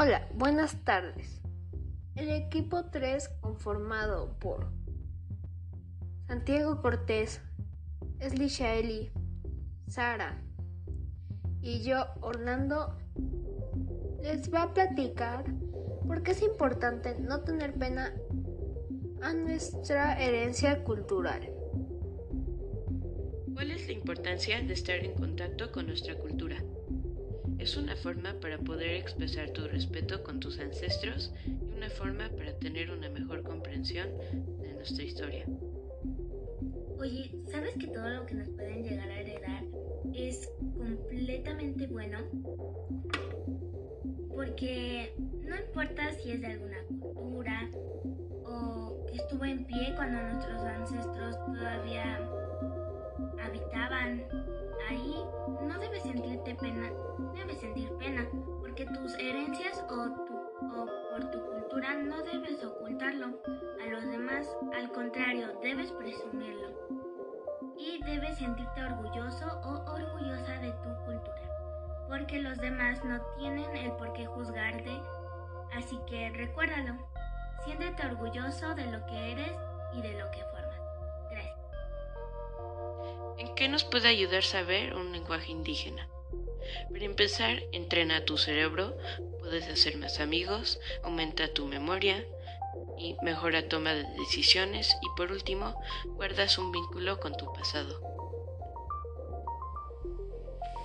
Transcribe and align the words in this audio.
Hola, 0.00 0.28
buenas 0.32 0.84
tardes. 0.84 1.40
El 2.14 2.30
equipo 2.30 2.84
3 2.84 3.30
conformado 3.40 4.38
por 4.38 4.70
Santiago 6.28 6.80
Cortés, 6.80 7.40
Esli 8.20 8.46
Shaeli, 8.46 9.10
Sara 9.88 10.40
y 11.62 11.82
yo, 11.82 12.06
Orlando, 12.20 12.96
les 14.22 14.54
va 14.54 14.62
a 14.62 14.72
platicar 14.72 15.46
por 16.06 16.22
qué 16.22 16.30
es 16.30 16.42
importante 16.42 17.18
no 17.18 17.40
tener 17.40 17.74
pena 17.74 18.14
a 19.20 19.32
nuestra 19.32 20.16
herencia 20.22 20.84
cultural. 20.84 21.50
¿Cuál 23.52 23.72
es 23.72 23.84
la 23.88 23.94
importancia 23.94 24.62
de 24.62 24.74
estar 24.74 25.04
en 25.04 25.14
contacto 25.14 25.72
con 25.72 25.88
nuestra 25.88 26.16
cultura? 26.16 26.62
Es 27.58 27.76
una 27.76 27.96
forma 27.96 28.34
para 28.40 28.56
poder 28.58 28.90
expresar 28.94 29.50
tu 29.50 29.66
respeto 29.66 30.22
con 30.22 30.38
tus 30.38 30.60
ancestros 30.60 31.32
y 31.44 31.76
una 31.76 31.90
forma 31.90 32.28
para 32.30 32.56
tener 32.58 32.90
una 32.90 33.08
mejor 33.10 33.42
comprensión 33.42 34.08
de 34.60 34.74
nuestra 34.74 35.04
historia. 35.04 35.44
Oye, 36.98 37.34
¿sabes 37.50 37.74
que 37.74 37.88
todo 37.88 38.08
lo 38.08 38.26
que 38.26 38.34
nos 38.34 38.48
pueden 38.50 38.84
llegar 38.84 39.10
a 39.10 39.20
heredar 39.20 39.64
es 40.14 40.48
completamente 40.76 41.88
bueno? 41.88 42.18
Porque 44.28 45.12
no 45.42 45.56
importa 45.56 46.12
si 46.12 46.30
es 46.30 46.40
de 46.40 46.46
alguna 46.46 46.82
cultura 46.84 47.70
o 48.44 49.04
que 49.10 49.16
estuvo 49.16 49.44
en 49.44 49.64
pie 49.64 49.94
cuando 49.96 50.22
nuestros 50.22 50.62
ancestros 50.62 51.36
todavía 51.46 52.20
pena, 56.58 56.90
debes 57.34 57.58
sentir 57.60 57.90
pena, 57.98 58.26
porque 58.60 58.86
tus 58.86 59.14
herencias 59.18 59.84
o, 59.88 60.86
por 61.10 61.30
tu 61.30 61.44
cultura 61.44 61.94
no 61.94 62.22
debes 62.22 62.62
ocultarlo 62.64 63.40
a 63.82 63.86
los 63.86 64.04
demás, 64.04 64.46
al 64.76 64.90
contrario, 64.92 65.58
debes 65.62 65.90
presumirlo. 65.92 66.68
Y 67.76 68.02
debes 68.04 68.38
sentirte 68.38 68.84
orgulloso 68.84 69.46
o 69.64 69.92
orgullosa 69.92 70.58
de 70.60 70.72
tu 70.72 71.04
cultura, 71.04 72.06
porque 72.08 72.40
los 72.40 72.58
demás 72.58 73.04
no 73.04 73.20
tienen 73.38 73.76
el 73.76 73.92
por 73.92 74.12
qué 74.12 74.26
juzgarte, 74.26 75.00
así 75.72 75.98
que 76.06 76.30
recuérdalo, 76.30 76.94
siéntete 77.64 78.06
orgulloso 78.06 78.74
de 78.74 78.86
lo 78.90 79.04
que 79.06 79.32
eres 79.32 79.52
y 79.94 80.02
de 80.02 80.18
lo 80.18 80.30
que 80.32 80.42
formas. 80.44 80.58
¿En 83.38 83.54
qué 83.54 83.68
nos 83.68 83.84
puede 83.84 84.08
ayudar 84.08 84.42
saber 84.42 84.96
un 84.96 85.12
lenguaje 85.12 85.52
indígena? 85.52 86.08
Para 86.90 87.04
empezar, 87.04 87.62
entrena 87.72 88.24
tu 88.24 88.38
cerebro, 88.38 88.96
puedes 89.40 89.68
hacer 89.68 89.96
más 89.98 90.20
amigos, 90.20 90.80
aumenta 91.02 91.52
tu 91.52 91.66
memoria 91.66 92.24
y 92.98 93.16
mejora 93.22 93.68
toma 93.68 93.94
de 93.94 94.04
decisiones 94.18 94.96
y 95.02 95.06
por 95.16 95.30
último, 95.30 95.80
guardas 96.16 96.58
un 96.58 96.72
vínculo 96.72 97.20
con 97.20 97.36
tu 97.36 97.52
pasado. 97.52 98.00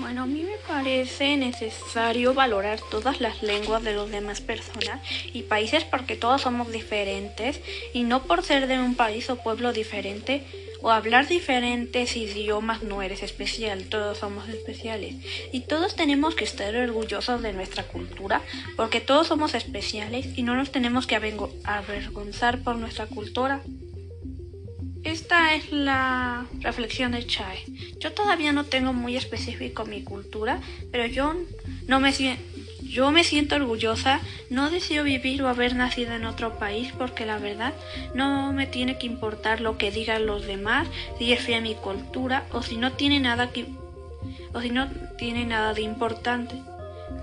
Bueno, 0.00 0.24
a 0.24 0.26
mí 0.26 0.42
me 0.42 0.58
parece 0.66 1.36
necesario 1.36 2.34
valorar 2.34 2.80
todas 2.90 3.20
las 3.20 3.44
lenguas 3.44 3.84
de 3.84 3.94
los 3.94 4.10
demás 4.10 4.40
personas 4.40 5.00
y 5.32 5.42
países 5.42 5.84
porque 5.84 6.16
todos 6.16 6.42
somos 6.42 6.72
diferentes 6.72 7.60
y 7.92 8.02
no 8.02 8.24
por 8.24 8.42
ser 8.42 8.66
de 8.66 8.78
un 8.78 8.96
país 8.96 9.30
o 9.30 9.36
pueblo 9.36 9.72
diferente 9.72 10.63
o 10.84 10.90
hablar 10.90 11.26
diferentes 11.26 12.14
idiomas 12.14 12.82
no 12.82 13.00
eres 13.00 13.22
especial, 13.22 13.84
todos 13.84 14.18
somos 14.18 14.50
especiales. 14.50 15.14
Y 15.50 15.60
todos 15.60 15.96
tenemos 15.96 16.34
que 16.34 16.44
estar 16.44 16.76
orgullosos 16.76 17.40
de 17.40 17.54
nuestra 17.54 17.84
cultura, 17.84 18.42
porque 18.76 19.00
todos 19.00 19.28
somos 19.28 19.54
especiales 19.54 20.36
y 20.36 20.42
no 20.42 20.54
nos 20.54 20.72
tenemos 20.72 21.06
que 21.06 21.16
avergonzar 21.16 22.58
por 22.58 22.76
nuestra 22.76 23.06
cultura. 23.06 23.62
Esta 25.04 25.54
es 25.54 25.72
la 25.72 26.44
reflexión 26.60 27.12
de 27.12 27.26
Chai. 27.26 27.64
Yo 27.98 28.12
todavía 28.12 28.52
no 28.52 28.64
tengo 28.66 28.92
muy 28.92 29.16
específico 29.16 29.86
mi 29.86 30.02
cultura, 30.02 30.60
pero 30.92 31.06
yo 31.06 31.34
no 31.88 31.98
me 31.98 32.12
siento 32.12 32.42
yo 32.94 33.10
me 33.10 33.24
siento 33.24 33.56
orgullosa, 33.56 34.20
no 34.50 34.70
deseo 34.70 35.02
vivir 35.02 35.42
o 35.42 35.48
haber 35.48 35.74
nacido 35.74 36.12
en 36.12 36.24
otro 36.24 36.60
país 36.60 36.92
porque 36.96 37.26
la 37.26 37.38
verdad 37.38 37.74
no 38.14 38.52
me 38.52 38.68
tiene 38.68 38.98
que 38.98 39.06
importar 39.08 39.60
lo 39.60 39.76
que 39.76 39.90
digan 39.90 40.26
los 40.26 40.46
demás, 40.46 40.86
si 41.18 41.32
es 41.32 41.40
fea 41.40 41.60
mi 41.60 41.74
cultura 41.74 42.44
o 42.52 42.62
si 42.62 42.76
no 42.76 42.92
tiene 42.92 43.18
nada 43.18 43.50
que 43.50 43.66
o 44.52 44.60
si 44.60 44.70
no 44.70 44.88
tiene 45.18 45.44
nada 45.44 45.74
de 45.74 45.82
importante. 45.82 46.54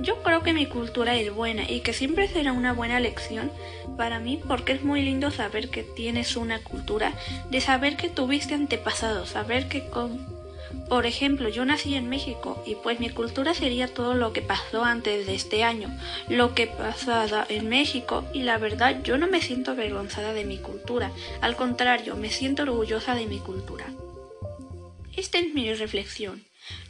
Yo 0.02 0.22
creo 0.24 0.44
que 0.44 0.52
mi 0.52 0.66
cultura 0.66 1.16
es 1.16 1.34
buena 1.34 1.64
y 1.64 1.80
que 1.80 1.94
siempre 1.94 2.28
será 2.28 2.52
una 2.52 2.74
buena 2.74 3.00
lección 3.00 3.50
para 3.96 4.20
mí 4.20 4.42
porque 4.46 4.74
es 4.74 4.84
muy 4.84 5.02
lindo 5.02 5.32
saber 5.32 5.70
que 5.70 5.84
tienes 5.84 6.36
una 6.36 6.59
cultura, 6.59 7.14
de 7.50 7.62
saber 7.62 7.96
que 7.96 8.09
tuviste 8.09 8.56
antepasados, 8.56 9.30
saber 9.30 9.70
que 9.70 9.88
con 9.88 10.41
por 10.90 11.06
ejemplo, 11.06 11.50
yo 11.50 11.64
nací 11.66 11.96
en 11.96 12.09
México 12.09 12.62
y 12.66 12.76
pues 12.76 13.00
mi 13.00 13.09
cultura 13.09 13.54
sería 13.54 13.88
todo 13.88 14.14
lo 14.14 14.34
que 14.34 14.42
pasó 14.42 14.84
antes 14.84 15.26
de 15.26 15.36
este 15.36 15.64
año, 15.64 15.90
lo 16.28 16.54
que 16.54 16.68
pasaba 16.68 17.46
en 17.48 17.70
México 17.70 18.26
y 18.34 18.44
la 18.44 18.58
verdad 18.58 19.02
yo 19.04 19.18
no 19.18 19.28
me 19.28 19.42
siento 19.42 19.72
avergonzada 19.72 20.34
de 20.34 20.46
mi 20.46 20.58
cultura, 20.58 21.12
al 21.42 21.56
contrario, 21.56 22.16
me 22.16 22.30
siento 22.30 22.64
orgullosa 22.64 23.16
de 23.16 23.26
mi 23.26 23.40
cultura. 23.40 23.86
Esta 25.16 25.40
es 25.40 25.54
mi 25.54 25.74
reflexión. 25.74 26.44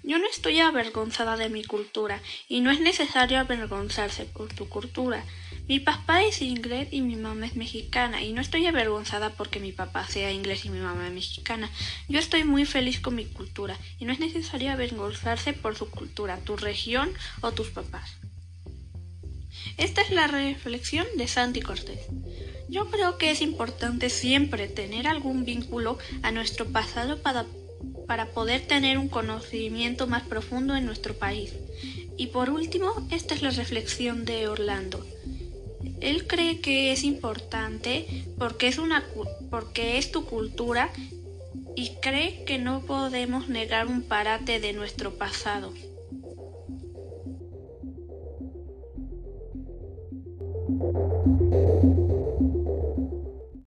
Yo 0.04 0.18
no 0.18 0.28
estoy 0.28 0.60
avergonzada 0.60 1.38
de 1.38 1.50
mi 1.50 1.64
cultura 1.64 2.22
y 2.48 2.62
no 2.62 2.72
es 2.72 2.80
necesario 2.80 3.40
avergonzarse 3.40 4.26
por 4.26 4.54
tu 4.54 4.68
cultura. 4.68 5.24
Mi 5.72 5.80
papá 5.80 6.22
es 6.26 6.42
inglés 6.42 6.90
y 6.92 7.00
mi 7.00 7.16
mamá 7.16 7.46
es 7.46 7.56
mexicana 7.56 8.22
y 8.22 8.34
no 8.34 8.42
estoy 8.42 8.66
avergonzada 8.66 9.30
porque 9.30 9.62
mi 9.62 9.72
papá 9.72 10.06
sea 10.06 10.30
inglés 10.30 10.66
y 10.66 10.70
mi 10.70 10.80
mamá 10.80 11.10
mexicana. 11.12 11.72
Yo 12.10 12.20
estoy 12.20 12.44
muy 12.44 12.66
feliz 12.66 13.00
con 13.00 13.16
mi 13.16 13.24
cultura 13.24 13.78
y 13.98 14.04
no 14.04 14.12
es 14.12 14.20
necesario 14.20 14.70
avergonzarse 14.70 15.54
por 15.54 15.78
su 15.78 15.90
cultura, 15.90 16.42
tu 16.42 16.58
región 16.58 17.14
o 17.40 17.54
tus 17.54 17.70
papás. 17.70 18.18
Esta 19.78 20.02
es 20.02 20.12
la 20.12 20.28
reflexión 20.28 21.08
de 21.16 21.30
Santi 21.30 21.62
Cortés. 21.62 22.02
Yo 22.68 22.92
creo 22.92 23.18
que 23.18 23.32
es 23.32 23.40
importante 23.40 24.10
siempre 24.10 24.68
tener 24.68 25.08
algún 25.08 25.46
vínculo 25.46 25.98
a 26.22 26.34
nuestro 26.34 26.66
pasado 26.66 27.22
para, 27.22 27.46
para 28.08 28.26
poder 28.32 28.60
tener 28.68 28.98
un 28.98 29.08
conocimiento 29.08 30.06
más 30.06 30.24
profundo 30.24 30.76
en 30.76 30.86
nuestro 30.86 31.14
país. 31.14 31.54
Y 32.18 32.28
por 32.28 32.50
último, 32.50 33.08
esta 33.10 33.36
es 33.36 33.42
la 33.42 33.52
reflexión 33.52 34.26
de 34.26 34.50
Orlando. 34.50 35.06
Él 36.02 36.28
cree 36.28 36.60
que 36.60 36.92
es 36.92 37.04
importante 37.04 38.26
porque 38.38 38.68
es, 38.68 38.78
una, 38.80 39.06
porque 39.50 39.98
es 39.98 40.12
tu 40.12 40.26
cultura 40.26 40.90
y 41.76 41.96
cree 42.02 42.44
que 42.44 42.58
no 42.58 42.82
podemos 42.82 43.48
negar 43.48 43.88
un 43.88 44.02
parate 44.02 44.60
de 44.60 44.74
nuestro 44.74 45.12
pasado. 45.12 45.74